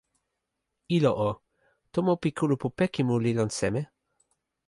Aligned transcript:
ilo 0.97 1.11
o, 1.25 1.27
tomo 1.93 2.13
pi 2.21 2.29
kulupu 2.37 2.67
Pekimu 2.77 3.15
li 3.23 3.31
lon 3.37 3.51
seme? 3.59 3.81